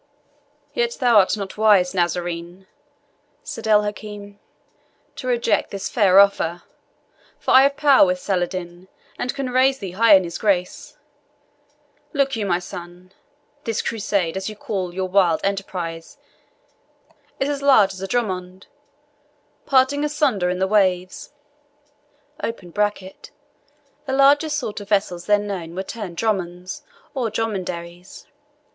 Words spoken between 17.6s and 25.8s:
a large dromond [The largest sort of vessels then known